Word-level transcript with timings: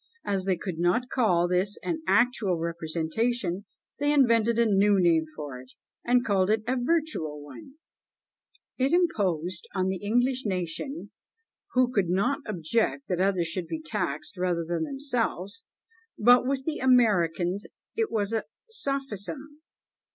As 0.25 0.45
they 0.45 0.57
could 0.57 0.79
not 0.79 1.09
call 1.11 1.47
this 1.47 1.77
an 1.83 2.01
actual 2.07 2.57
representation, 2.57 3.65
they 3.99 4.11
invented 4.11 4.57
a 4.57 4.65
new 4.65 4.99
name 4.99 5.25
for 5.35 5.59
it, 5.61 5.73
and 6.03 6.25
called 6.25 6.49
it 6.49 6.63
a 6.67 6.75
virtual 6.75 7.39
one. 7.43 7.75
It 8.79 8.93
imposed 8.93 9.67
on 9.75 9.89
the 9.89 10.01
English 10.03 10.43
nation, 10.43 11.11
who 11.73 11.91
could 11.91 12.09
not 12.09 12.39
object 12.47 13.09
that 13.09 13.19
others 13.21 13.47
should 13.49 13.67
be 13.67 13.79
taxed 13.79 14.37
rather 14.37 14.65
than 14.65 14.85
themselves; 14.85 15.63
but 16.17 16.47
with 16.47 16.65
the 16.65 16.79
Americans 16.79 17.67
it 17.95 18.11
was 18.11 18.33
a 18.33 18.45
sophism! 18.71 19.61